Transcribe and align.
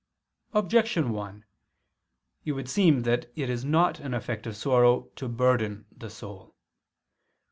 Objection 0.53 1.11
1: 1.11 1.45
It 2.43 2.51
would 2.53 2.67
seem 2.67 3.03
that 3.03 3.31
it 3.35 3.51
is 3.51 3.63
not 3.63 3.99
an 3.99 4.15
effect 4.15 4.47
of 4.47 4.55
sorrow 4.57 5.11
to 5.15 5.27
burden 5.29 5.85
the 5.95 6.09
soul. 6.09 6.55